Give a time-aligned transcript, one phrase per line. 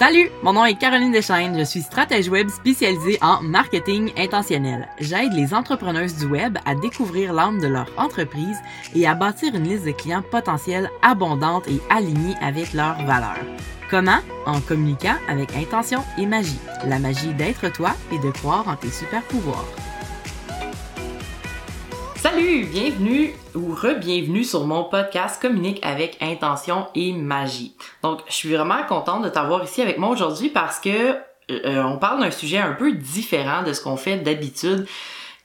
[0.00, 4.88] Salut, mon nom est Caroline Deschaines, je suis stratège web spécialisée en marketing intentionnel.
[4.98, 8.56] J'aide les entrepreneuses du web à découvrir l'âme de leur entreprise
[8.94, 13.44] et à bâtir une liste de clients potentiels abondante et alignée avec leurs valeurs.
[13.90, 14.20] Comment?
[14.46, 16.60] En communiquant avec intention et magie.
[16.86, 19.68] La magie d'être toi et de croire en tes super pouvoirs.
[22.40, 27.76] Bienvenue ou re-bienvenue sur mon podcast Communique avec intention et magie.
[28.02, 31.16] Donc, je suis vraiment contente de t'avoir ici avec moi aujourd'hui parce que
[31.50, 34.86] euh, on parle d'un sujet un peu différent de ce qu'on fait d'habitude.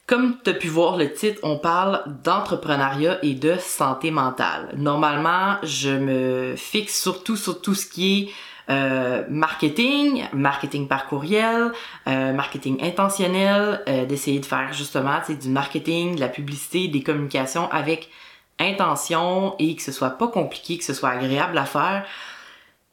[0.06, 4.70] Comme tu as pu voir le titre, on parle d'entrepreneuriat et de santé mentale.
[4.78, 8.28] Normalement, je me fixe surtout sur tout ce qui est
[8.68, 11.72] euh, marketing, marketing par courriel,
[12.08, 17.70] euh, marketing intentionnel, euh, d'essayer de faire justement du marketing, de la publicité, des communications
[17.70, 18.10] avec
[18.58, 22.04] intention et que ce soit pas compliqué, que ce soit agréable à faire.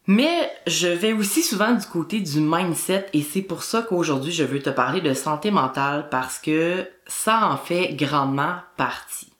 [0.06, 4.44] Mais je vais aussi souvent du côté du mindset et c'est pour ça qu'aujourd'hui je
[4.44, 9.32] veux te parler de santé mentale parce que ça en fait grandement partie.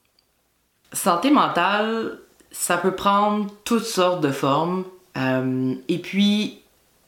[0.94, 2.20] Santé mentale,
[2.52, 4.86] ça peut prendre toutes sortes de formes.
[5.18, 6.60] Euh, et puis,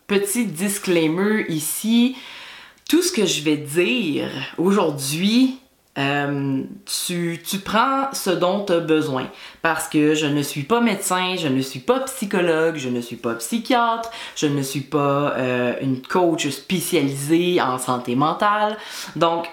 [0.08, 2.16] petit disclaimer ici,
[2.89, 5.58] tout ce que je vais dire aujourd'hui,
[5.97, 9.30] euh, tu, tu prends ce dont tu as besoin.
[9.62, 13.16] Parce que je ne suis pas médecin, je ne suis pas psychologue, je ne suis
[13.16, 18.78] pas psychiatre, je ne suis pas euh, une coach spécialisée en santé mentale.
[19.16, 19.50] Donc,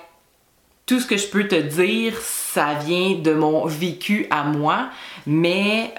[0.84, 4.88] tout ce que je peux te dire, ça vient de mon vécu à moi,
[5.26, 5.94] mais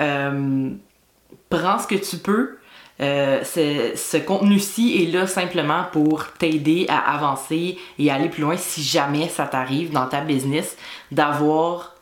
[1.58, 2.58] prends ce que tu peux.
[3.02, 8.84] Euh, ce contenu-ci est là simplement pour t'aider à avancer et aller plus loin si
[8.84, 10.78] jamais ça t'arrive dans ta business
[11.12, 11.96] d'avoir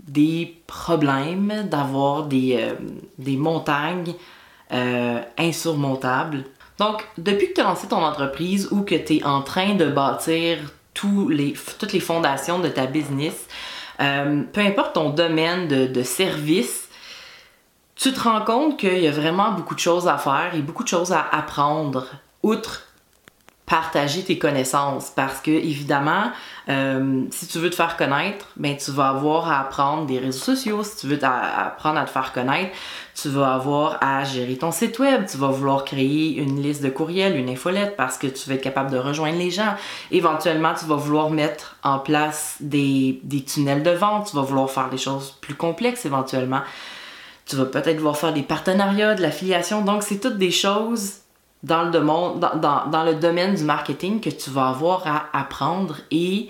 [0.00, 2.74] des problèmes, d'avoir des, euh,
[3.18, 4.14] des montagnes
[4.72, 6.44] euh, insurmontables.
[6.78, 9.86] Donc, depuis que tu as lancé ton entreprise ou que tu es en train de
[9.86, 10.58] bâtir
[10.92, 13.46] tous les, toutes les fondations de ta business,
[13.98, 16.81] peu importe ton domaine de, de service,
[18.02, 20.82] tu te rends compte qu'il y a vraiment beaucoup de choses à faire et beaucoup
[20.82, 22.06] de choses à apprendre,
[22.42, 22.88] outre
[23.64, 25.12] partager tes connaissances.
[25.14, 26.32] Parce que évidemment
[26.68, 30.44] euh, si tu veux te faire connaître ben tu vas avoir à apprendre des réseaux
[30.44, 30.82] sociaux.
[30.82, 32.76] Si tu veux apprendre à te faire connaître
[33.14, 35.24] tu vas avoir à gérer ton site web.
[35.30, 38.62] Tu vas vouloir créer une liste de courriels une infolette parce que tu vas être
[38.62, 39.76] capable de rejoindre les gens.
[40.10, 44.26] Éventuellement tu vas vouloir mettre en place des, des tunnels de vente.
[44.28, 46.62] Tu vas vouloir faire des choses plus complexes éventuellement
[47.52, 49.82] tu vas peut-être voir faire des partenariats, de l'affiliation.
[49.82, 51.16] Donc, c'est toutes des choses
[51.62, 56.48] dans le, dans, dans, le domaine du marketing que tu vas avoir à apprendre et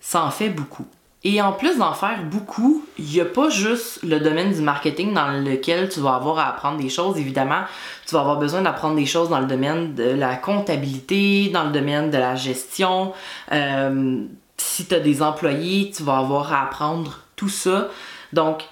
[0.00, 0.86] ça en fait beaucoup.
[1.22, 5.12] Et en plus d'en faire beaucoup, il n'y a pas juste le domaine du marketing
[5.12, 7.18] dans lequel tu vas avoir à apprendre des choses.
[7.18, 7.64] Évidemment,
[8.06, 11.72] tu vas avoir besoin d'apprendre des choses dans le domaine de la comptabilité, dans le
[11.72, 13.12] domaine de la gestion.
[13.52, 14.24] Euh,
[14.56, 17.88] si tu as des employés, tu vas avoir à apprendre tout ça.
[18.32, 18.64] Donc,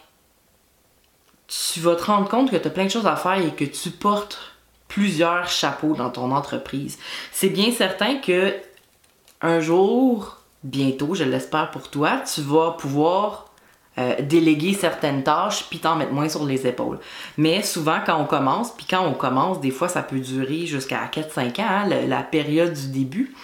[1.51, 3.65] tu vas te rendre compte que tu as plein de choses à faire et que
[3.65, 4.39] tu portes
[4.87, 6.99] plusieurs chapeaux dans ton entreprise.
[7.33, 8.55] C'est bien certain que
[9.41, 13.47] un jour, bientôt, je l'espère pour toi, tu vas pouvoir
[13.99, 17.01] euh, déléguer certaines tâches puis t'en mettre moins sur les épaules.
[17.37, 21.07] Mais souvent, quand on commence, puis quand on commence, des fois, ça peut durer jusqu'à
[21.07, 23.35] 4-5 ans, hein, la période du début.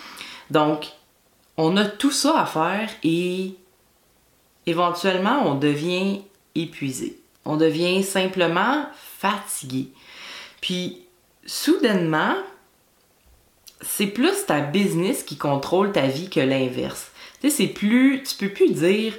[0.50, 0.92] Donc,
[1.56, 3.56] on a tout ça à faire et
[4.66, 6.22] éventuellement, on devient
[6.54, 7.20] épuisé.
[7.46, 8.86] On devient simplement
[9.18, 9.88] fatigué.
[10.60, 11.02] Puis,
[11.46, 12.34] soudainement,
[13.80, 17.10] c'est plus ta business qui contrôle ta vie que l'inverse.
[17.40, 19.14] Tu sais, c'est plus, tu peux plus dire,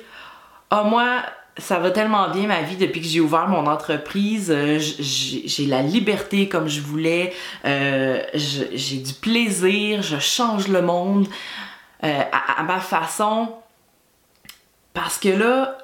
[0.70, 1.24] ah, moi,
[1.58, 4.52] ça va tellement bien ma vie depuis que j'ai ouvert mon entreprise.
[4.52, 7.34] Euh, j'ai la liberté comme je voulais.
[7.66, 10.02] Euh, j'ai du plaisir.
[10.02, 11.28] Je change le monde
[12.04, 13.54] euh, à, ma façon.
[14.94, 15.78] Parce que là,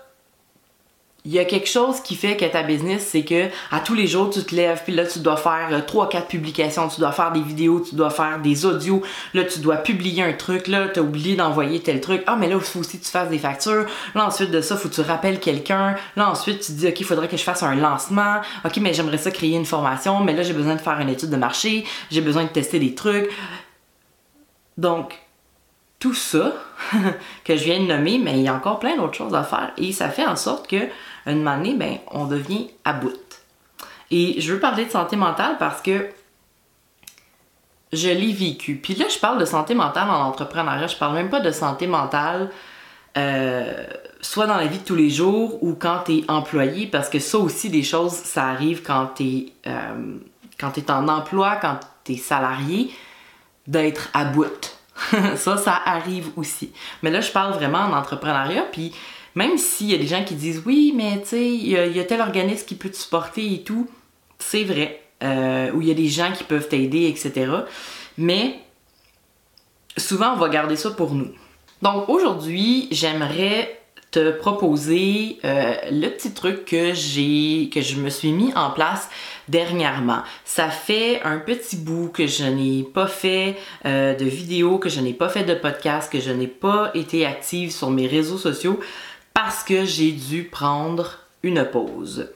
[1.25, 4.07] il y a quelque chose qui fait que ta business, c'est que à tous les
[4.07, 7.13] jours, tu te lèves, puis là, tu dois faire euh, trois, quatre publications, tu dois
[7.13, 9.01] faire des vidéos, tu dois faire des audios,
[9.33, 12.23] là, tu dois publier un truc, là, t'as oublié d'envoyer tel truc.
[12.27, 13.85] Ah, mais là, il faut aussi que tu fasses des factures.
[14.15, 15.95] Là, ensuite de ça, faut que tu rappelles quelqu'un.
[16.17, 18.41] Là, ensuite, tu dis, OK, il faudrait que je fasse un lancement.
[18.65, 21.29] OK, mais j'aimerais ça créer une formation, mais là, j'ai besoin de faire une étude
[21.29, 23.29] de marché, j'ai besoin de tester des trucs.
[24.77, 25.23] Donc,
[25.99, 26.51] tout ça
[27.45, 29.71] que je viens de nommer, mais il y a encore plein d'autres choses à faire
[29.77, 30.89] et ça fait en sorte que
[31.25, 33.11] une année, ben, on devient à bout.
[34.11, 36.09] Et je veux parler de santé mentale parce que
[37.91, 38.75] je l'ai vécu.
[38.75, 40.87] Puis là, je parle de santé mentale en entrepreneuriat.
[40.87, 42.49] Je parle même pas de santé mentale
[43.15, 43.85] euh,
[44.21, 47.19] soit dans la vie de tous les jours ou quand tu es employé, parce que
[47.19, 50.17] ça aussi, des choses, ça arrive quand tu es, euh,
[50.59, 52.91] es en emploi, quand tu es salarié,
[53.67, 54.77] d'être à bout.
[55.35, 56.71] ça, ça arrive aussi.
[57.03, 58.93] Mais là, je parle vraiment en entrepreneuriat, puis
[59.35, 62.03] même s'il y a des gens qui disent oui, mais tu sais, il y, a
[62.03, 63.89] tel organisme qui peut te supporter et tout,
[64.39, 65.01] c'est vrai.
[65.23, 67.51] Euh, ou il y a des gens qui peuvent t'aider, etc.
[68.17, 68.59] Mais
[69.97, 71.31] souvent, on va garder ça pour nous.
[71.81, 73.79] Donc aujourd'hui, j'aimerais
[74.13, 79.09] te proposer euh, le petit truc que j'ai que je me suis mis en place
[79.47, 80.21] dernièrement.
[80.45, 85.01] Ça fait un petit bout que je n'ai pas fait euh, de vidéo, que je
[85.01, 88.79] n'ai pas fait de podcast, que je n'ai pas été active sur mes réseaux sociaux
[89.43, 92.29] parce que j'ai dû prendre une pause.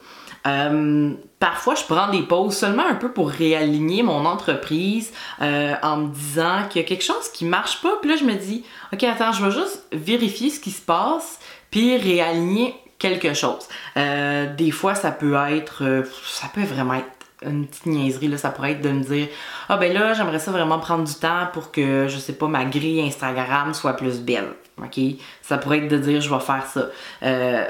[0.46, 5.98] Euh, parfois, je prends des pauses seulement un peu pour réaligner mon entreprise euh, en
[5.98, 7.96] me disant qu'il y a quelque chose qui marche pas.
[8.02, 11.40] Puis là, je me dis, OK, attends, je vais juste vérifier ce qui se passe,
[11.72, 13.70] puis réaligner quelque chose.
[13.96, 17.08] Euh, des fois, ça peut être, ça peut vraiment être
[17.44, 19.28] une petite niaiserie, là, ça pourrait être de me dire
[19.70, 22.66] Ah ben là, j'aimerais ça vraiment prendre du temps pour que, je sais pas, ma
[22.66, 24.50] grille Instagram soit plus belle.
[24.84, 25.00] OK?
[25.42, 26.90] Ça pourrait être de dire je vais faire ça.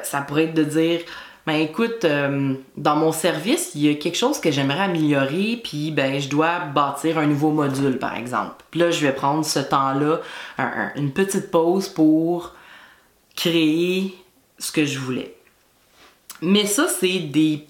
[0.03, 1.01] ça pourrait être de dire
[1.47, 5.91] ben écoute, euh, dans mon service, il y a quelque chose que j'aimerais améliorer, puis
[5.91, 8.65] ben je dois bâtir un nouveau module, par exemple.
[8.69, 10.19] Puis là, je vais prendre ce temps-là,
[10.97, 12.53] une petite pause pour
[13.37, 14.13] créer
[14.59, 15.37] ce que je voulais.
[16.41, 17.65] Mais ça, c'est des,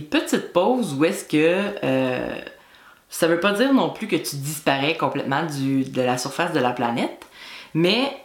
[0.00, 2.34] petites pauses où est-ce que euh,
[3.08, 6.72] ça veut pas dire non plus que tu disparais complètement de la surface de la
[6.72, 7.24] planète,
[7.72, 8.16] mais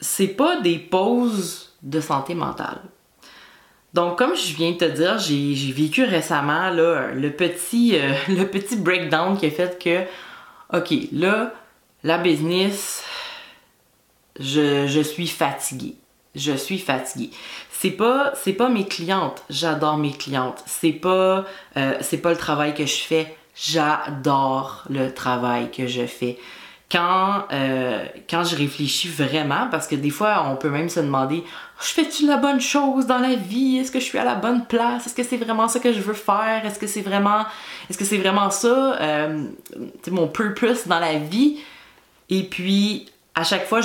[0.00, 2.80] c'est pas des pauses de santé mentale.
[3.94, 8.44] Donc, comme je viens de te dire, j'ai vécu récemment là, le, petit, euh, le
[8.44, 10.02] petit breakdown qui a fait que,
[10.76, 11.52] OK, là,
[12.02, 13.04] la business,
[14.40, 15.94] je, suis fatiguée.
[16.34, 17.30] Je suis fatiguée.
[17.70, 19.44] C'est pas, pas mes clientes.
[19.48, 20.64] J'adore mes clientes.
[20.66, 21.44] C'est pas,
[21.76, 23.36] euh, pas le travail que je fais.
[23.54, 26.36] J'adore le travail que je fais
[26.94, 31.42] quand, euh, quand je réfléchis vraiment, parce que des fois, on peut même se demander
[31.80, 33.78] je fais-tu la bonne chose dans la vie?
[33.78, 35.04] Est-ce que je suis à la bonne place?
[35.04, 36.64] Est-ce que c'est vraiment ça que je veux faire?
[36.64, 37.44] Est-ce que c'est vraiment,
[37.90, 39.44] est-ce que c'est vraiment ça euh,
[40.08, 41.58] mon purpose dans la vie?
[42.30, 43.80] Et puis, à chaque fois,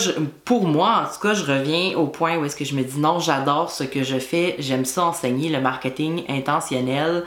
[0.45, 2.99] pour moi, en tout cas, je reviens au point où est-ce que je me dis
[2.99, 7.23] non, j'adore ce que je fais, j'aime ça enseigner le marketing intentionnel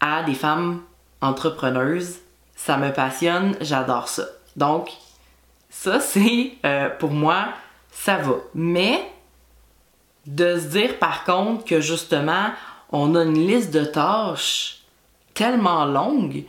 [0.00, 0.80] à des femmes
[1.20, 2.16] entrepreneuses.
[2.56, 4.24] Ça me passionne, j'adore ça.
[4.56, 4.90] Donc,
[5.70, 7.48] ça, c'est euh, pour moi,
[7.90, 8.34] ça va.
[8.54, 9.10] Mais
[10.26, 12.50] de se dire par contre que justement,
[12.90, 14.82] on a une liste de tâches
[15.32, 16.44] tellement longue,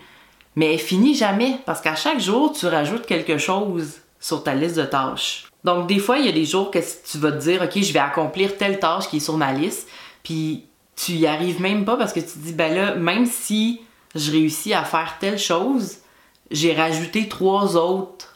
[0.55, 4.75] mais elle finit jamais parce qu'à chaque jour, tu rajoutes quelque chose sur ta liste
[4.75, 5.47] de tâches.
[5.63, 7.93] Donc, des fois, il y a des jours que tu vas te dire, OK, je
[7.93, 9.87] vais accomplir telle tâche qui est sur ma liste,
[10.23, 10.65] puis
[10.95, 13.81] tu y arrives même pas parce que tu te dis, ben là, même si
[14.15, 15.97] je réussis à faire telle chose,
[16.49, 18.30] j'ai rajouté trois autres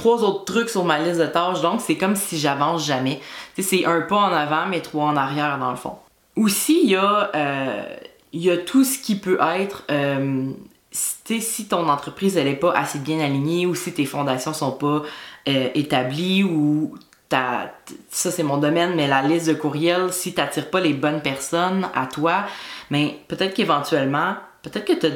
[0.00, 3.20] trois autres trucs sur ma liste de tâches, donc c'est comme si j'avance jamais.
[3.58, 5.96] c'est un pas en avant, mais trois en arrière dans le fond.
[6.36, 7.82] Aussi, il y, a, euh,
[8.32, 10.52] y a tout ce qui peut être euh,
[10.90, 15.02] si ton entreprise elle est pas assez bien alignée ou si tes fondations sont pas
[15.48, 16.94] euh, établies ou
[17.30, 17.70] ça
[18.08, 21.88] c'est mon domaine, mais la liste de courriels, si tu n'attires pas les bonnes personnes
[21.94, 22.44] à toi,
[22.88, 25.12] mais peut-être qu'éventuellement, peut-être que tu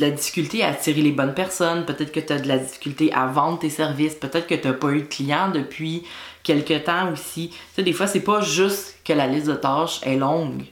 [0.00, 3.26] la difficulté à attirer les bonnes personnes, peut-être que tu as de la difficulté à
[3.26, 6.04] vendre tes services, peut-être que tu n'as pas eu de clients depuis
[6.42, 7.50] quelque temps aussi.
[7.50, 10.64] Tu sais, des fois, c'est pas juste que la liste de tâches est longue.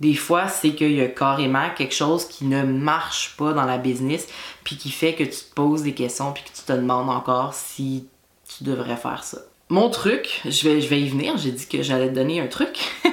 [0.00, 3.78] Des fois, c'est qu'il y a carrément quelque chose qui ne marche pas dans la
[3.78, 4.28] business,
[4.62, 7.54] puis qui fait que tu te poses des questions, puis que tu te demandes encore
[7.54, 8.06] si
[8.46, 9.38] tu devrais faire ça.
[9.68, 12.46] Mon truc, je vais, je vais y venir, j'ai dit que j'allais te donner un
[12.46, 12.78] truc,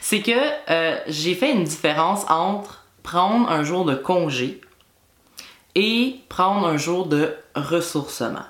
[0.00, 0.32] c'est que
[0.70, 4.60] euh, j'ai fait une différence entre prendre un jour de congé
[5.74, 8.46] et prendre un jour de ressourcement.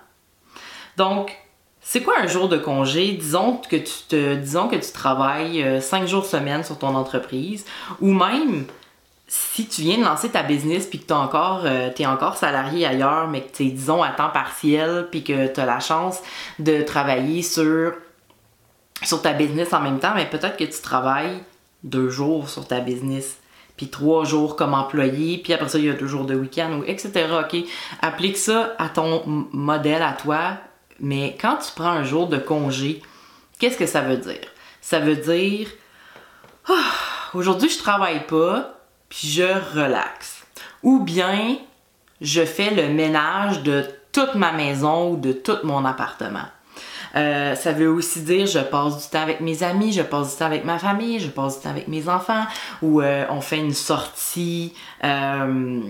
[0.97, 1.37] Donc,
[1.81, 3.13] c'est quoi un jour de congé?
[3.13, 7.65] Disons que tu travailles euh, cinq jours semaine sur ton entreprise,
[8.01, 8.67] ou même
[9.27, 12.87] si tu viens de lancer ta business puis que tu encore, euh, es encore salarié
[12.87, 16.21] ailleurs, mais que tu es, disons, à temps partiel puis que tu as la chance
[16.59, 17.93] de travailler sur,
[19.03, 21.43] sur ta business en même temps, mais peut-être que tu travailles
[21.83, 23.39] deux jours sur ta business
[23.77, 26.83] puis trois jours comme employé, puis après ça, il y a deux jours de week-end,
[26.87, 27.27] etc.
[27.41, 27.57] OK?
[28.03, 30.59] Applique ça à ton modèle, à toi,
[31.01, 33.03] mais quand tu prends un jour de congé,
[33.59, 34.47] qu'est-ce que ça veut dire?
[34.81, 35.69] Ça veut dire,
[36.69, 36.75] oh,
[37.35, 38.79] aujourd'hui, je travaille pas,
[39.09, 40.45] puis je relaxe.
[40.83, 41.57] Ou bien,
[42.21, 46.47] je fais le ménage de toute ma maison ou de tout mon appartement.
[47.17, 50.39] Euh, ça veut aussi dire je passe du temps avec mes amis, je passe du
[50.39, 52.45] temps avec ma famille, je passe du temps avec mes enfants,
[52.83, 55.81] ou euh, on fait une sortie, euh,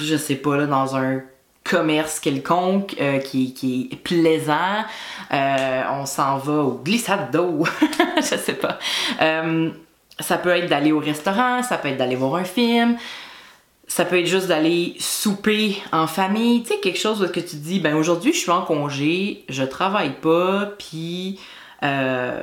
[0.00, 1.22] je sais pas, là, dans un
[1.64, 4.84] commerce quelconque qui, qui, est plaisant.
[5.30, 7.64] on s'en va au glissade d'eau,
[8.16, 8.78] je sais pas.
[10.20, 12.98] ça peut être d'aller au restaurant, ça peut être d'aller voir un film,
[13.86, 17.80] ça peut être juste d'aller souper en famille, tu sais, quelque chose que tu dis,
[17.80, 21.38] ben aujourd'hui je suis en congé, je travaille pas, puis
[21.82, 22.42] euh,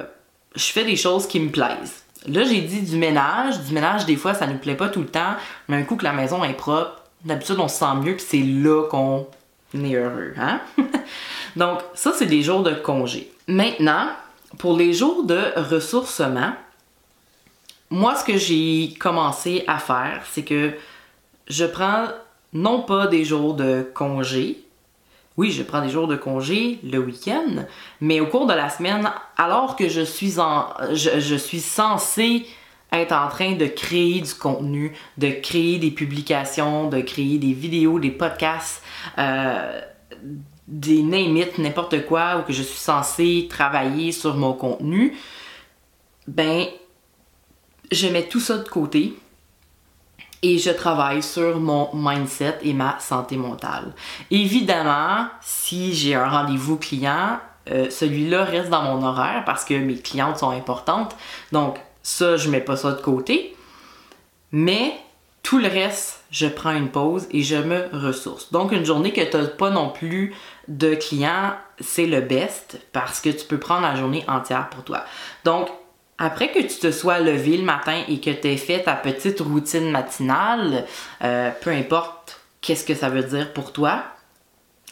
[0.56, 2.04] je fais des choses qui me plaisent.
[2.28, 3.60] Là, j'ai dit du ménage.
[3.62, 5.36] Du ménage, des fois, ça nous plaît pas tout le temps,
[5.68, 8.44] mais un coup que la maison est propre, d'habitude, on se sent mieux, puis c'est
[8.44, 9.28] là qu'on
[9.74, 10.62] est heureux, hein?
[11.56, 13.32] Donc, ça, c'est des jours de congé.
[13.48, 14.08] Maintenant,
[14.60, 16.54] pour les jours de ressourcement,
[17.90, 20.72] moi, ce que j'ai commencé à faire, c'est que
[21.48, 22.08] je prends
[22.54, 24.64] non pas des jours de congé,
[25.38, 27.66] oui, je prends des jours de congé le week-end,
[28.02, 32.46] mais au cours de la semaine, alors que je suis en, je, suis censé
[32.92, 37.98] être en train de créer du contenu, de créer des publications, de créer des vidéos,
[37.98, 38.84] des podcasts,
[39.18, 39.82] euh,
[40.68, 45.18] des name n'importe quoi, ou que je suis censé travailler sur mon contenu,
[46.28, 46.66] ben,
[47.90, 49.14] je mets tout ça de côté
[50.42, 53.94] et je travaille sur mon mindset et ma santé mentale.
[54.32, 59.98] Évidemment, si j'ai un rendez-vous client, euh, celui-là reste dans mon horaire parce que mes
[59.98, 61.16] clientes sont importantes.
[61.52, 63.56] Donc, ça, je mets pas ça de côté.
[64.52, 64.96] Mais
[65.44, 68.52] tout le reste, je prends une pause et je me ressource.
[68.52, 70.34] Donc, une journée que tu n'as pas non plus
[70.68, 75.04] de clients, c'est le best parce que tu peux prendre la journée entière pour toi.
[75.46, 75.70] Donc,
[76.22, 79.40] après que tu te sois levé le matin et que tu aies fait ta petite
[79.40, 80.86] routine matinale,
[81.24, 84.04] euh, peu importe qu'est-ce que ça veut dire pour toi,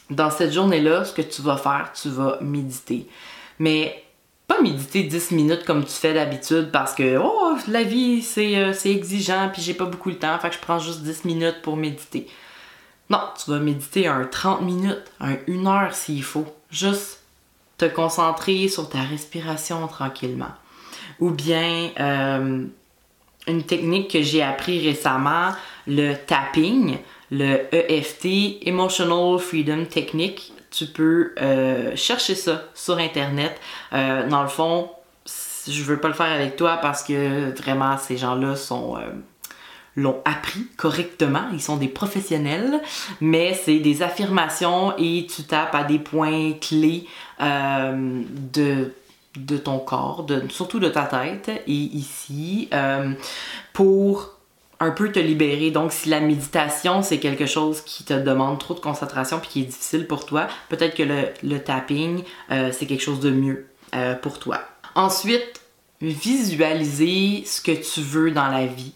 [0.10, 3.08] dans cette journée-là, ce que tu vas faire, tu vas méditer.
[3.60, 4.04] Mais
[4.48, 8.90] pas méditer 10 minutes comme tu fais d'habitude parce que oh, la vie euh, c'est
[8.90, 11.78] exigeant puis j'ai pas beaucoup de temps, fait que je prends juste 10 minutes pour
[11.78, 12.28] méditer.
[13.12, 16.48] Non, tu vas méditer un 30 minutes, un 1 heure s'il faut.
[16.72, 17.22] Juste
[17.78, 20.54] te concentrer sur ta respiration tranquillement
[21.20, 22.66] ou bien euh,
[23.48, 25.52] une technique que j'ai appris récemment,
[25.88, 26.98] le tapping,
[27.32, 30.54] le EFT, Emotional Freedom Technique.
[30.72, 33.60] Tu peux euh, chercher ça sur Internet.
[33.94, 34.90] Euh, dans le fond,
[35.68, 38.56] je veux pas le faire avec toi parce que vraiment ces gens-là
[39.96, 42.80] l'ont appris correctement, ils sont des professionnels,
[43.20, 47.06] mais c'est des affirmations et tu tapes à des points clés
[47.40, 48.94] de
[49.36, 53.14] de ton corps, surtout de ta tête et ici, euh,
[53.74, 54.36] pour
[54.80, 55.72] un peu te libérer.
[55.72, 59.62] Donc, si la méditation, c'est quelque chose qui te demande trop de concentration puis qui
[59.62, 61.04] est difficile pour toi, peut-être que
[61.44, 64.62] le, tapping, euh, c'est quelque chose de mieux euh, pour toi.
[64.96, 65.62] Ensuite,
[66.02, 68.94] visualiser ce que tu veux dans la vie.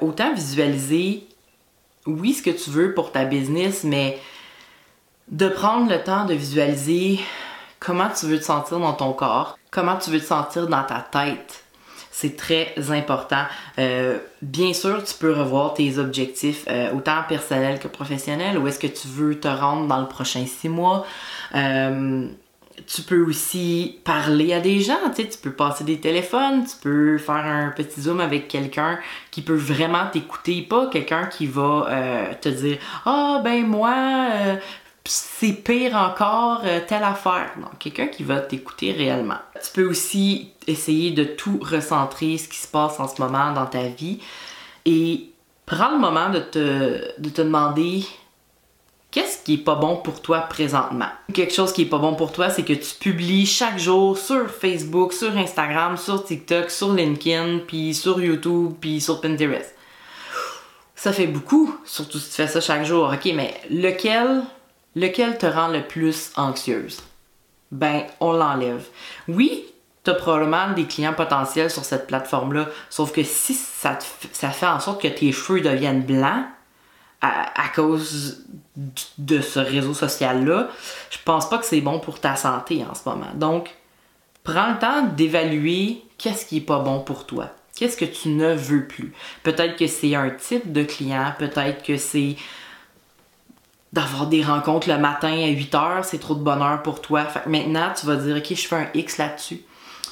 [0.00, 1.26] autant visualiser,
[2.06, 4.18] oui, ce que tu veux pour ta business, mais
[5.28, 7.20] de prendre le temps de visualiser
[7.84, 11.00] comment tu veux te sentir dans ton corps, comment tu veux te sentir dans ta
[11.00, 11.64] tête?
[12.10, 13.44] C'est très important.
[13.78, 18.56] Euh, bien sûr, tu peux revoir tes objectifs, euh, autant personnels que professionnels.
[18.56, 21.04] Où est-ce que tu veux te rendre dans le prochain six mois?
[21.56, 22.28] Euh,
[22.86, 26.76] tu peux aussi parler à des gens, tu, sais, tu peux passer des téléphones, tu
[26.80, 28.98] peux faire un petit zoom avec quelqu'un
[29.32, 31.88] qui peut vraiment t'écouter, pas quelqu'un qui va
[32.40, 34.26] te dire Ah ben moi,
[35.06, 37.52] c'est pire encore euh, telle affaire.
[37.60, 39.38] Non, quelqu'un qui va t'écouter réellement.
[39.62, 43.66] Tu peux aussi essayer de tout recentrer ce qui se passe en ce moment dans
[43.66, 44.20] ta vie
[44.86, 45.30] et
[45.66, 48.04] prends le moment de te, de te demander
[49.10, 51.08] qu'est-ce qui est pas bon pour toi présentement.
[51.32, 54.50] Quelque chose qui est pas bon pour toi, c'est que tu publies chaque jour sur
[54.50, 59.74] Facebook, sur Instagram, sur TikTok, sur LinkedIn, puis sur YouTube, puis sur Pinterest.
[60.96, 63.12] Ça fait beaucoup, surtout si tu fais ça chaque jour.
[63.12, 64.42] OK, mais lequel
[64.94, 67.02] lequel te rend le plus anxieuse?
[67.70, 68.86] Ben, on l'enlève.
[69.28, 69.64] Oui,
[70.04, 74.80] tu as probablement des clients potentiels sur cette plateforme-là, sauf que si ça, fait en
[74.80, 76.44] sorte que tes cheveux deviennent blancs
[77.22, 78.44] à, cause
[79.16, 80.68] de ce réseau social-là,
[81.10, 83.30] je pense pas que c'est bon pour ta santé en ce moment.
[83.34, 83.70] Donc,
[84.42, 87.48] prends le temps d'évaluer qu'est-ce qui est pas bon pour toi.
[87.76, 89.14] Qu'est-ce que tu ne veux plus?
[89.42, 92.36] Peut-être que c'est un type de client, peut-être que c'est
[93.94, 97.24] d'avoir des rencontres le matin à 8 heures, c'est trop de bonheur pour toi.
[97.26, 99.62] Fait maintenant, tu vas dire, OK, je fais un X là-dessus.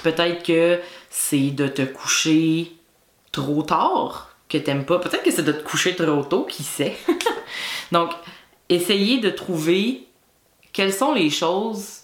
[0.05, 2.77] Peut-être que c'est de te coucher
[3.33, 5.01] trop tard que t'aimes pas.
[5.01, 6.97] Peut-être que c'est de te coucher trop tôt, qui sait?
[7.93, 8.13] Donc,
[8.69, 10.07] essayez de trouver
[10.73, 12.03] quelles sont les choses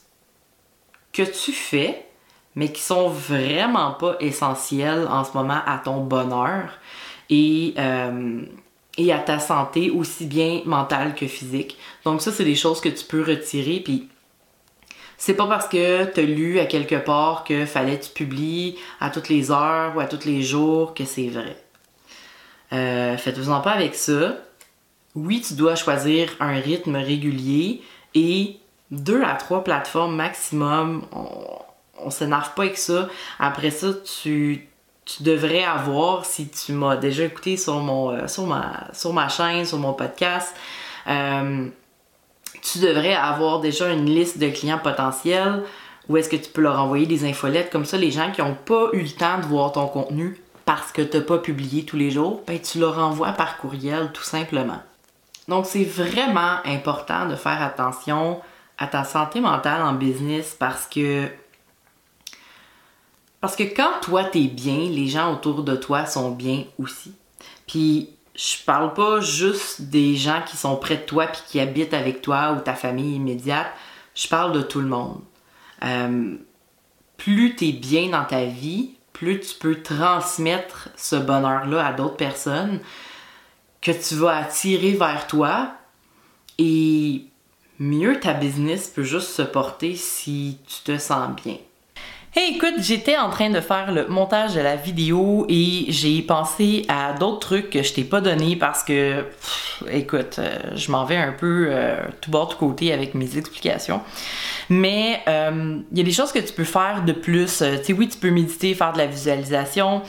[1.13, 2.09] que tu fais,
[2.57, 6.71] mais qui sont vraiment pas essentiels en ce moment à ton bonheur
[7.31, 8.43] et, euh,
[8.99, 11.79] et à ta santé, aussi bien mentale que physique.
[12.05, 14.09] Donc ça, c'est des choses que tu peux retirer, puis
[15.17, 18.77] c'est pas parce que tu as lu à quelque part que fallait que tu publies
[19.01, 21.57] à toutes les heures ou à tous les jours que c'est vrai.
[22.73, 24.37] Euh, Faites-vous-en pas avec ça.
[25.15, 27.83] Oui, tu dois choisir un rythme régulier
[28.15, 28.59] et
[28.91, 31.07] deux à trois plateformes maximum.
[31.13, 31.35] On,
[32.01, 33.09] on s'énerve pas avec ça.
[33.39, 34.68] Après ça, tu,
[35.09, 39.29] tu devrais avoir, si tu m'as déjà écouté sur, mon, euh, sur, ma, sur ma
[39.29, 40.55] chaîne, sur mon podcast,
[41.09, 41.67] euh,
[42.61, 45.63] tu devrais avoir déjà une liste de clients potentiels
[46.11, 47.71] où est-ce que tu peux leur envoyer des infolettes.
[47.71, 50.93] Comme ça, les gens qui n'ont pas eu le temps de voir ton contenu parce
[50.93, 54.23] que tu n'as pas publié tous les jours, ben, tu leur envoies par courriel tout
[54.23, 54.83] simplement.
[55.49, 58.41] Donc, c'est vraiment important de faire attention
[58.77, 61.29] à ta santé mentale en business parce que
[63.41, 67.13] parce que quand toi t'es bien, les gens autour de toi sont bien aussi.
[67.67, 71.95] Puis je parle pas juste des gens qui sont près de toi puis qui habitent
[71.95, 73.69] avec toi ou ta famille immédiate.
[74.15, 75.21] Je parle de tout le monde.
[75.85, 76.37] Euh,
[77.17, 82.17] plus tu es bien dans ta vie, plus tu peux transmettre ce bonheur-là à d'autres
[82.17, 82.81] personnes
[83.81, 85.73] que tu vas attirer vers toi
[86.59, 87.25] et
[87.79, 91.57] mieux ta business peut juste se porter si tu te sens bien.
[92.37, 96.85] Hey, écoute, j'étais en train de faire le montage de la vidéo et j'ai pensé
[96.87, 99.25] à d'autres trucs que je t'ai pas donné parce que,
[99.91, 104.03] écoute, euh, je m'en vais un peu euh, tout bord, tout côté avec mes explications.
[104.69, 107.47] Mais il euh, y a des choses que tu peux faire de plus.
[107.47, 110.03] tu sais, oui, tu peux méditer, faire de la visualisation,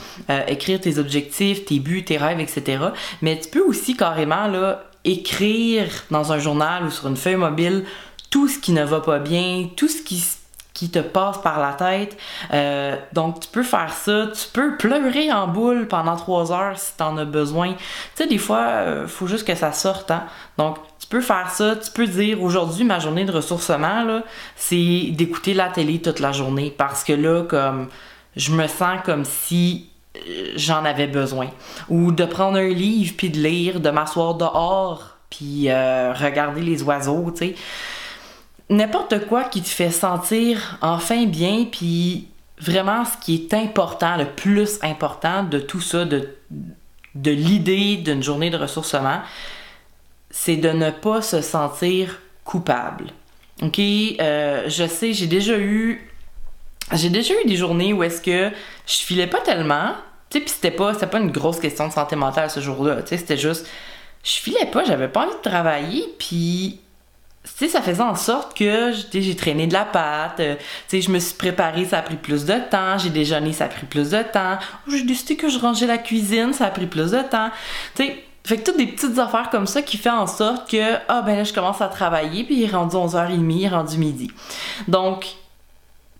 [0.48, 2.84] écrire tes objectifs, tes buts, tes rêves, etc.
[3.22, 7.86] Mais tu peux aussi carrément là écrire dans un journal ou sur une feuille mobile
[8.30, 10.22] tout ce qui ne va pas bien, tout ce qui
[10.80, 12.18] qui te passe par la tête.
[12.54, 14.28] Euh, donc, tu peux faire ça.
[14.28, 17.74] Tu peux pleurer en boule pendant trois heures si tu en as besoin.
[17.74, 17.80] Tu
[18.16, 20.10] sais, des fois, euh, faut juste que ça sorte.
[20.10, 20.24] Hein?
[20.58, 21.76] Donc, tu peux faire ça.
[21.76, 24.24] Tu peux dire aujourd'hui, ma journée de ressourcement, là,
[24.56, 27.90] c'est d'écouter la télé toute la journée parce que là, comme,
[28.38, 31.48] je me sens comme si euh, j'en avais besoin.
[31.90, 37.32] Ou de prendre un livre puis de lire, de m'asseoir dehors puis regarder les oiseaux,
[37.32, 37.56] tu sais
[38.70, 42.28] n'importe quoi qui te fait sentir enfin bien, puis
[42.60, 46.30] vraiment ce qui est important, le plus important de tout ça, de,
[47.16, 49.22] l'idée d'une journée de ressourcement,
[50.30, 53.08] c'est de ne pas se sentir coupable.
[53.62, 56.10] Ok, euh, je sais, j'ai déjà eu,
[56.94, 58.52] j'ai déjà eu des journées où est-ce que
[58.86, 59.94] je filais pas tellement,
[60.30, 63.02] tu sais, puis c'était pas, c'était pas une grosse question de santé mentale ce jour-là,
[63.02, 63.68] tu sais, c'était juste,
[64.24, 66.80] je filais pas, j'avais pas envie de travailler, puis
[67.60, 71.02] tu sais, ça faisait en sorte que j'ai traîné de la pâte, euh, tu sais,
[71.02, 73.86] je me suis préparée, ça a pris plus de temps, j'ai déjeuné, ça a pris
[73.86, 77.22] plus de temps, j'ai décidé que je rangeais la cuisine, ça a pris plus de
[77.22, 77.50] temps,
[77.96, 80.96] tu sais, fait que toutes des petites affaires comme ça qui fait en sorte que,
[81.10, 83.98] ah ben là, je commence à travailler, puis il est rendu 11h30, il est rendu
[83.98, 84.32] midi.
[84.88, 85.28] Donc,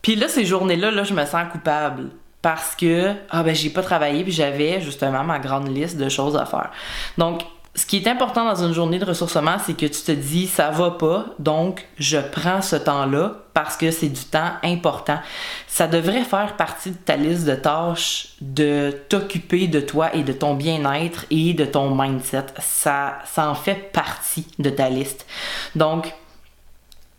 [0.02, 2.10] puis là, ces journées-là, là, je me sens coupable
[2.42, 6.36] parce que, ah ben j'ai pas travaillé, puis j'avais justement ma grande liste de choses
[6.36, 6.72] à faire.
[7.18, 7.44] Donc,
[7.80, 10.70] ce qui est important dans une journée de ressourcement, c'est que tu te dis ça
[10.70, 15.18] va pas, donc je prends ce temps-là parce que c'est du temps important.
[15.66, 20.34] Ça devrait faire partie de ta liste de tâches de t'occuper de toi et de
[20.34, 22.48] ton bien-être et de ton mindset.
[22.60, 25.26] Ça, ça en fait partie de ta liste.
[25.74, 26.14] Donc,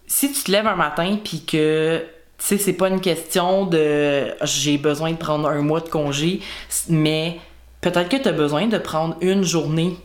[0.06, 2.04] si tu te lèves un matin puis que
[2.36, 6.42] tu sais, c'est pas une question de j'ai besoin de prendre un mois de congé,
[6.90, 7.40] mais
[7.80, 9.96] peut-être que tu as besoin de prendre une journée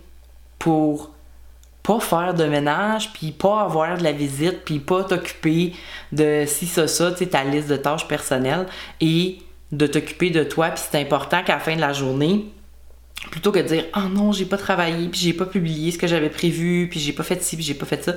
[0.59, 1.11] pour
[1.83, 5.73] pas faire de ménage, puis pas avoir de la visite, puis pas t'occuper
[6.11, 8.65] de si ça, ça, tu ta liste de tâches personnelles,
[9.01, 9.39] et
[9.71, 12.45] de t'occuper de toi, puis c'est important qu'à la fin de la journée,
[13.31, 16.07] plutôt que de dire «Oh non, j'ai pas travaillé, puis j'ai pas publié ce que
[16.07, 18.13] j'avais prévu, puis j'ai pas fait ci, puis j'ai pas fait ça»,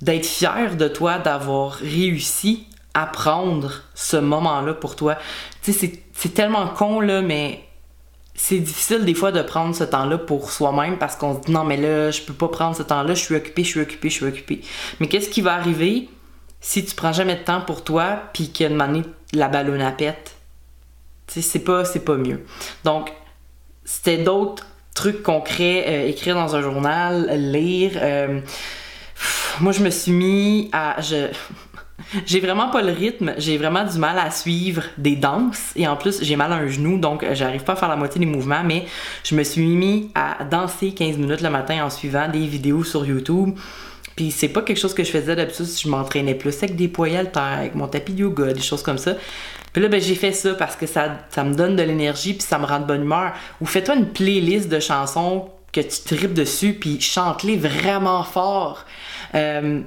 [0.00, 5.16] d'être fier de toi d'avoir réussi à prendre ce moment-là pour toi.
[5.62, 7.64] Tu sais, c'est tellement con, là, mais
[8.34, 11.64] c'est difficile des fois de prendre ce temps-là pour soi-même parce qu'on se dit non
[11.64, 14.14] mais là je peux pas prendre ce temps-là, je suis occupé, je suis occupé, je
[14.14, 14.60] suis occupé.
[14.98, 16.08] Mais qu'est-ce qui va arriver
[16.60, 20.36] si tu prends jamais de temps pour toi puis qu'à une la ballonne à pète?
[21.28, 22.44] c'est pas pas mieux.
[22.84, 23.12] Donc
[23.84, 27.92] c'était d'autres trucs concrets, euh, écrire dans un journal, lire.
[27.96, 28.40] Euh,
[29.60, 30.96] moi je me suis mis à
[32.26, 35.96] j'ai vraiment pas le rythme, j'ai vraiment du mal à suivre des danses et en
[35.96, 38.26] plus j'ai mal à un genou donc euh, j'arrive pas à faire la moitié des
[38.26, 38.84] mouvements mais
[39.24, 43.04] je me suis mis à danser 15 minutes le matin en suivant des vidéos sur
[43.04, 43.50] YouTube
[44.16, 46.88] Puis c'est pas quelque chose que je faisais d'habitude si je m'entraînais plus avec des
[46.88, 49.14] poils avec mon tapis de yoga, des choses comme ça.
[49.72, 52.42] Puis là, ben, j'ai fait ça parce que ça, ça me donne de l'énergie puis
[52.42, 53.32] ça me rend de bonne humeur.
[53.60, 58.84] Ou fais-toi une playlist de chansons que tu tripes dessus puis chante-les vraiment fort.
[59.34, 59.80] Euh,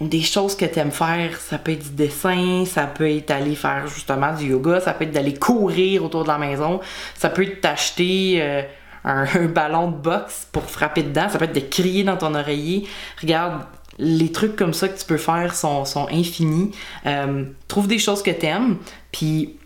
[0.00, 3.54] des choses que tu aimes faire, ça peut être du dessin, ça peut être aller
[3.54, 6.80] faire justement du yoga, ça peut être d'aller courir autour de la maison,
[7.14, 8.62] ça peut être t'acheter euh,
[9.04, 12.88] un, ballon de boxe pour frapper dedans, ça peut être de crier dans ton oreiller.
[13.20, 13.62] Regarde,
[13.98, 16.70] les trucs comme ça que tu peux faire sont, sont infinis.
[17.04, 18.78] Euh, trouve des choses que tu aimes,
[19.12, 19.58] puis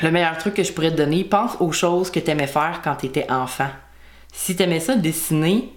[0.00, 2.80] le meilleur truc que je pourrais te donner, pense aux choses que tu aimais faire
[2.82, 3.70] quand tu étais enfant.
[4.32, 5.72] Si tu aimais ça dessiner,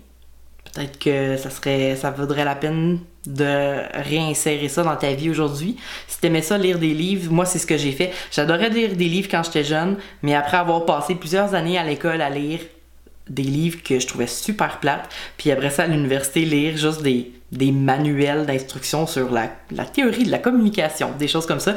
[0.73, 5.77] peut-être que ça serait ça vaudrait la peine de réinsérer ça dans ta vie aujourd'hui.
[6.07, 8.11] Si t'aimais ça lire des livres, moi c'est ce que j'ai fait.
[8.31, 12.21] J'adorais lire des livres quand j'étais jeune, mais après avoir passé plusieurs années à l'école
[12.21, 12.59] à lire
[13.29, 17.31] des livres que je trouvais super plates, puis après ça à l'université lire juste des,
[17.71, 21.75] manuels d'instruction sur la, la théorie de la communication, des choses comme ça.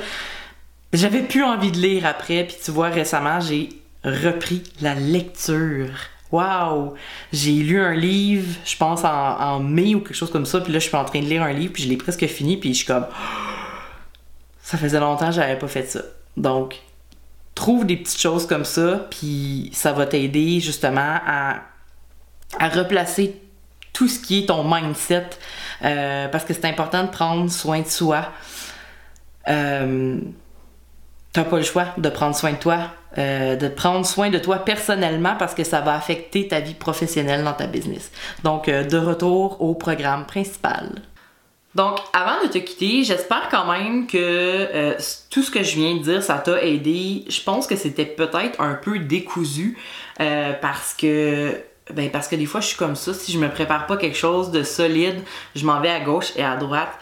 [0.92, 3.70] J'avais plus envie de lire après, puis tu vois récemment j'ai
[4.04, 5.90] repris la lecture
[6.30, 6.94] Wow!
[7.32, 10.78] J'ai lu un livre, je pense en, mai ou quelque chose comme ça, puis là
[10.78, 12.78] je suis en train de lire un livre, puis je l'ai presque fini, puis je
[12.78, 13.06] suis comme.
[14.62, 16.00] Ça faisait longtemps que j'avais pas fait ça.
[16.36, 16.76] Donc,
[17.54, 21.62] trouve des petites choses comme ça, puis ça va t'aider justement à,
[22.58, 23.40] à replacer
[23.94, 25.30] tout ce qui est ton mindset,
[25.84, 28.30] euh, parce que c'est important de prendre soin de soi.
[29.48, 30.20] Euh,
[31.32, 34.58] T'as pas le choix de prendre soin de toi euh, de prendre soin de toi
[34.58, 38.12] personnellement parce que ça va affecter ta vie professionnelle dans ta business.
[38.44, 41.02] Donc, euh, de retour au programme principal.
[41.74, 44.94] Donc, avant de te quitter, j'espère quand même que euh,
[45.30, 47.24] tout ce que je viens de dire, ça t'a aidé.
[47.28, 49.76] Je pense que c'était peut-être un peu décousu
[50.60, 51.60] parce que
[51.94, 53.14] ben parce que des fois je suis comme ça.
[53.14, 55.22] Si je me prépare pas quelque chose de solide,
[55.54, 56.92] je m'en vais à gauche et à droite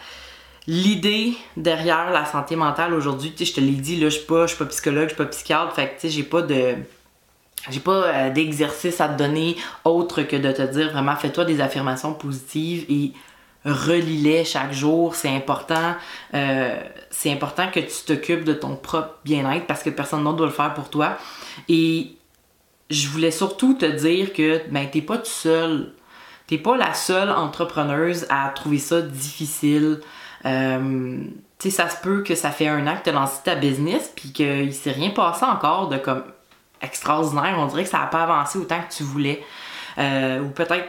[0.67, 4.25] l'idée derrière la santé mentale aujourd'hui, tu sais, je te l'ai dit, là, je suis
[4.25, 6.41] pas, je suis pas psychologue, je suis pas psychiatre, fait que, tu sais, j'ai pas
[6.41, 6.75] de,
[7.69, 11.61] j'ai pas euh, d'exercice à te donner autre que de te dire vraiment fais-toi des
[11.61, 13.13] affirmations positives et
[13.65, 15.95] relis-les chaque jour, c'est important.
[16.33, 20.47] Euh, c'est important que tu t'occupes de ton propre bien-être parce que personne d'autre doit
[20.47, 21.17] le faire pour toi.
[21.67, 22.15] Et
[22.89, 25.91] je voulais surtout te dire que ben t'es pas tout seul.
[26.45, 29.99] T'es pas la seule entrepreneuse à trouver ça difficile.
[30.45, 31.23] Euh,
[31.59, 34.11] tu sais, ça se peut que ça fait un an que tu lancé ta business,
[34.15, 36.23] puis qu'il s'est rien passé encore de comme
[36.81, 37.55] extraordinaire.
[37.57, 39.43] On dirait que ça n'a pas avancé autant que tu voulais.
[39.97, 40.87] Euh, ou peut-être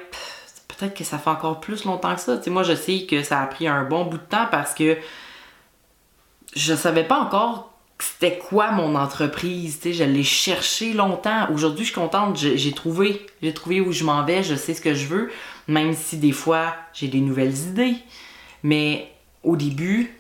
[0.69, 2.37] peut-être que ça fait encore plus longtemps que ça.
[2.37, 4.75] Tu sais, moi, je sais que ça a pris un bon bout de temps parce
[4.75, 4.97] que
[6.55, 7.69] je savais pas encore
[8.01, 9.81] c'était quoi mon entreprise.
[9.81, 11.49] Tu sais, je l'ai cherché longtemps.
[11.53, 12.37] Aujourd'hui, je suis contente.
[12.37, 13.27] J'ai trouvé.
[13.43, 14.43] J'ai trouvé où je m'en vais.
[14.43, 15.31] Je sais ce que je veux.
[15.67, 17.97] Même si des fois, j'ai des nouvelles idées.
[18.63, 19.11] Mais
[19.49, 20.15] au début,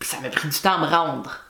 [0.00, 1.40] ça m'a pris du temps à me rendre.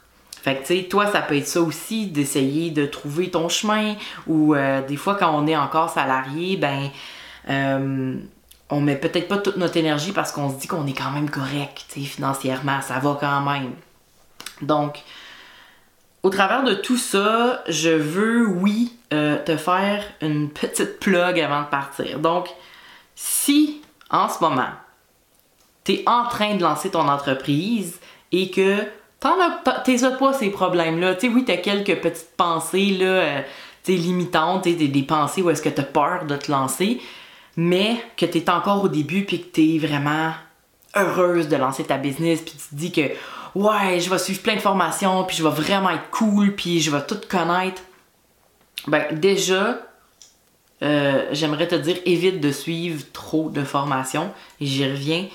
[0.43, 3.95] Fait que, tu sais, toi, ça peut être ça aussi, d'essayer de trouver ton chemin,
[4.27, 6.91] ou euh, des fois, quand on est encore salarié, ben,
[7.49, 8.17] euh,
[8.71, 11.31] on met peut-être pas toute notre énergie parce qu'on se dit qu'on est quand même
[11.31, 13.71] correct, tu financièrement, ça va quand même.
[14.63, 14.99] Donc,
[16.25, 21.63] au travers de tout ça, je veux, oui, euh, te faire une petite plug avant
[21.63, 22.19] de partir.
[22.19, 22.49] Donc,
[23.15, 23.81] si,
[24.11, 24.71] en ce moment,
[25.85, 27.99] tu es en train de lancer ton entreprise
[28.31, 28.79] et que
[29.21, 31.15] t'en as, t'es pas ces problèmes-là.
[31.15, 33.41] Tu sais, oui, t'as quelques petites pensées, là, euh,
[33.89, 37.01] limitantes, des, des pensées où est-ce que t'as peur de te lancer,
[37.57, 40.33] mais que t'es encore au début puis que t'es vraiment
[40.95, 43.13] heureuse de lancer ta business puis tu te dis que
[43.55, 46.91] ouais, je vais suivre plein de formations puis je vais vraiment être cool puis je
[46.91, 47.83] vais tout connaître.
[48.87, 49.79] Ben, déjà,
[50.83, 55.27] euh, j'aimerais te dire, évite de suivre trop de formations et j'y reviens.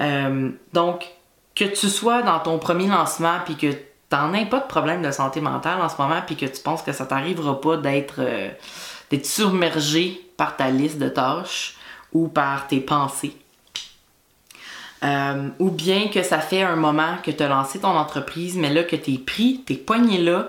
[0.00, 1.06] Euh, donc,
[1.54, 3.74] que tu sois dans ton premier lancement puis que
[4.08, 6.82] t'en aies pas de problème de santé mentale en ce moment puis que tu penses
[6.82, 8.50] que ça t'arrivera pas d'être euh,
[9.22, 11.76] submergé par ta liste de tâches
[12.12, 13.36] ou par tes pensées.
[15.04, 18.72] Euh, ou bien que ça fait un moment que tu as lancé ton entreprise, mais
[18.72, 20.48] là que tu pris, t'es poigné là,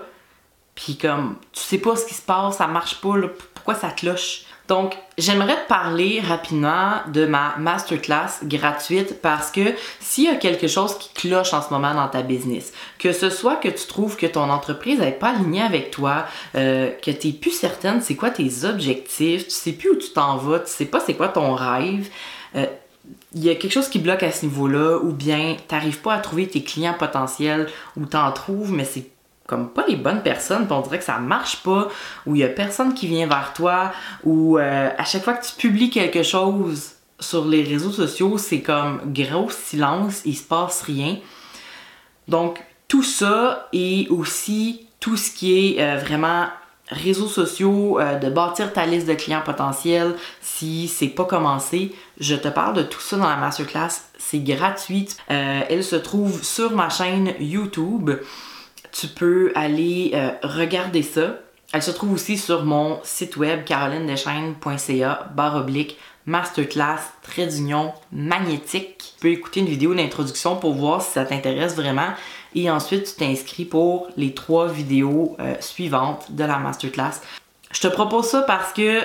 [0.74, 3.14] puis comme tu sais pas ce qui se passe, ça marche pas,
[3.54, 4.42] pourquoi ça cloche?
[4.66, 10.66] Donc, j'aimerais te parler rapidement de ma masterclass gratuite parce que s'il y a quelque
[10.66, 14.16] chose qui cloche en ce moment dans ta business, que ce soit que tu trouves
[14.16, 18.16] que ton entreprise n'est pas alignée avec toi, euh, que tu n'es plus certaine c'est
[18.16, 21.28] quoi tes objectifs, tu sais plus où tu t'en vas, tu sais pas c'est quoi
[21.28, 22.08] ton rêve,
[22.56, 22.66] euh,
[23.34, 26.14] il y a quelque chose qui bloque à ce niveau-là, ou bien tu n'arrives pas
[26.14, 29.06] à trouver tes clients potentiels, ou t'en trouves, mais c'est
[29.50, 31.88] comme pas les bonnes personnes, on dirait que ça marche pas,
[32.24, 33.90] ou il y a personne qui vient vers toi,
[34.22, 38.60] ou euh, à chaque fois que tu publies quelque chose, sur les réseaux sociaux, c'est
[38.60, 41.16] comme gros silence, il se passe rien.
[42.28, 46.46] Donc, tout ça et aussi tout ce qui est euh, vraiment
[46.88, 51.92] réseaux sociaux, euh, de bâtir ta liste de clients potentiels si c'est pas commencé.
[52.20, 53.90] Je te parle de tout ça dans la masterclass.
[54.16, 55.08] C'est gratuit.
[55.28, 58.10] Elle se trouve sur ma chaîne YouTube.
[58.92, 61.36] Tu peux aller regarder ça.
[61.72, 68.98] Elle se trouve aussi sur mon site web carolinedeschaines.ca barre oblique masterclass trait d'union magnétique.
[68.98, 72.10] Tu peux écouter une vidéo d'introduction pour voir si ça t'intéresse vraiment
[72.54, 77.20] et ensuite tu t'inscris pour les trois vidéos euh, suivantes de la masterclass.
[77.72, 79.02] Je te propose ça parce que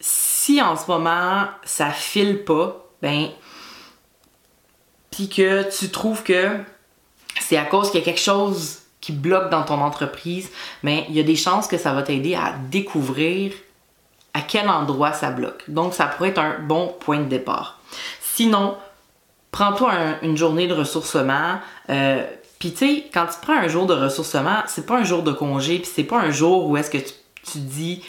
[0.00, 3.28] si en ce moment ça file pas, ben
[5.10, 6.58] puis que tu trouves que
[7.40, 10.50] c'est à cause qu'il y a quelque chose qui bloque dans ton entreprise,
[10.82, 13.52] mais il y a des chances que ça va t'aider à découvrir
[14.32, 15.64] à quel endroit ça bloque.
[15.68, 17.80] Donc, ça pourrait être un bon point de départ.
[18.22, 18.76] Sinon,
[19.50, 21.58] prends-toi une journée de ressourcement.
[21.90, 22.24] Euh,
[22.58, 25.32] puis, tu sais, quand tu prends un jour de ressourcement, c'est pas un jour de
[25.32, 27.12] congé, puis c'est pas un jour où est-ce que tu,
[27.44, 28.02] tu dis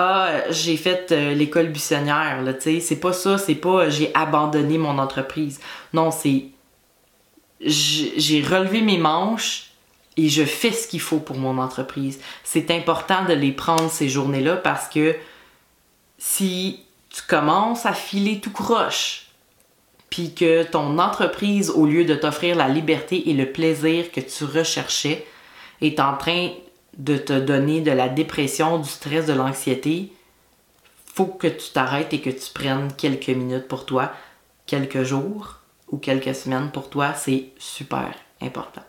[0.00, 4.12] ah, j'ai fait euh, l'école buissonnière, là, tu sais, c'est pas ça, c'est pas j'ai
[4.14, 5.60] abandonné mon entreprise.
[5.92, 6.44] Non, c'est
[7.60, 9.70] j'ai relevé mes manches,
[10.18, 12.18] et je fais ce qu'il faut pour mon entreprise.
[12.42, 15.16] C'est important de les prendre ces journées-là parce que
[16.18, 19.28] si tu commences à filer tout croche,
[20.10, 24.44] puis que ton entreprise, au lieu de t'offrir la liberté et le plaisir que tu
[24.44, 25.24] recherchais,
[25.80, 26.50] est en train
[26.96, 30.12] de te donner de la dépression, du stress, de l'anxiété,
[31.14, 34.10] faut que tu t'arrêtes et que tu prennes quelques minutes pour toi,
[34.66, 35.58] quelques jours
[35.92, 38.87] ou quelques semaines pour toi, c'est super important.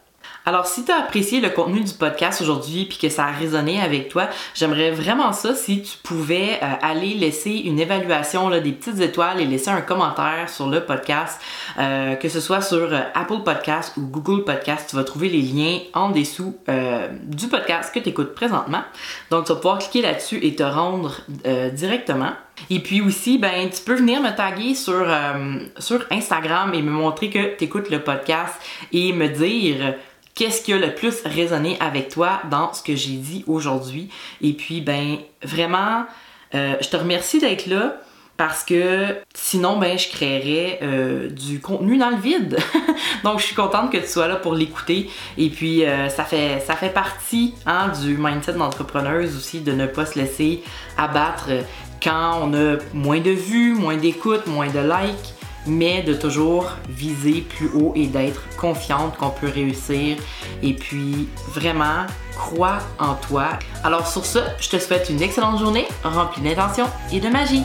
[0.50, 3.80] Alors, si tu as apprécié le contenu du podcast aujourd'hui puis que ça a résonné
[3.80, 8.72] avec toi, j'aimerais vraiment ça si tu pouvais euh, aller laisser une évaluation, là, des
[8.72, 11.40] petites étoiles et laisser un commentaire sur le podcast,
[11.78, 14.90] euh, que ce soit sur euh, Apple Podcast ou Google Podcast.
[14.90, 16.58] Tu vas trouver les liens en dessous
[17.26, 18.82] du podcast que tu écoutes présentement.
[19.30, 21.22] Donc, tu vas pouvoir cliquer là-dessus et te rendre
[21.74, 22.32] directement.
[22.70, 25.06] Et puis aussi, ben, tu peux venir me taguer sur,
[25.78, 28.54] sur Instagram et me montrer que tu écoutes le podcast
[28.92, 29.96] et me dire
[30.40, 34.10] qu'est-ce qui a le plus résonné avec toi dans ce que j'ai dit aujourd'hui.
[34.42, 36.06] Et puis, ben, vraiment,
[36.56, 37.98] euh, je te remercie d'être là
[38.38, 42.58] parce que sinon, ben, je créerais euh, du contenu dans le vide.
[43.26, 45.10] Donc, je suis contente que tu sois là pour l'écouter.
[45.38, 49.88] Et puis, euh, ça, fait, ça fait partie hein, du mindset d'entrepreneuse aussi de ne
[49.88, 50.64] pas se laisser
[50.98, 51.50] abattre
[52.02, 55.34] quand on a moins de vues, moins d'écoute, moins de likes
[55.70, 60.18] mais de toujours viser plus haut et d'être confiante qu'on peut réussir.
[60.64, 62.06] Et puis, vraiment,
[62.36, 63.50] crois en toi.
[63.84, 67.64] Alors sur ce, je te souhaite une excellente journée remplie d'intention et de magie.